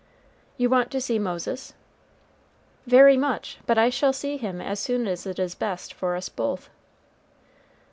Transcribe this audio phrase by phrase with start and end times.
[0.57, 1.73] "You want to see Moses?"
[2.87, 6.27] "Very much; but I shall see him as soon as it is best for us
[6.27, 6.71] both."